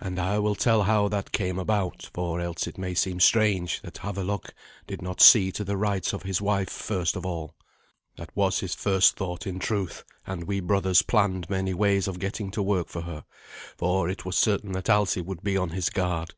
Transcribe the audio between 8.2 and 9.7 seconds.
was his first thought, in